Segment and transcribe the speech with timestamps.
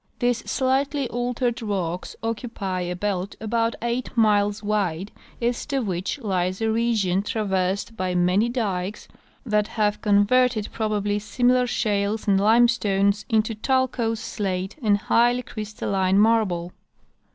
[0.17, 6.59] These slightly altered rocks occupy a belt about eight miles wide, east of which lies
[6.59, 9.07] a region traversed by many dikes
[9.45, 16.71] that have converted probably similar shales and limestones into talcose slate and highly crystalline marble.